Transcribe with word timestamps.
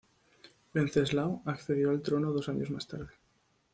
Venceslao 0.73 1.43
accedió 1.45 1.91
al 1.91 2.01
trono 2.01 2.31
dos 2.31 2.49
años 2.49 2.71
más 2.71 2.87
tarde. 2.87 3.11